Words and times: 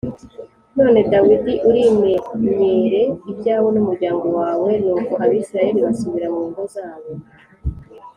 None 0.77 0.99
Dawidi, 1.11 1.53
urimenyere 1.67 3.01
ibyawe 3.31 3.67
n’umuryango 3.71 4.25
wawe” 4.39 4.71
Nuko 4.83 5.13
Abisirayeli 5.23 5.79
basubira 5.85 6.27
mu 6.35 6.41
ngo 6.49 6.61
zabo 6.73 7.11